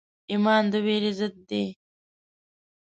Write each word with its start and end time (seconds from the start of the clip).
ایمان 0.31 0.63
د 0.71 0.73
ویرې 0.85 1.11
ضد 1.19 1.35
دی. 1.49 1.65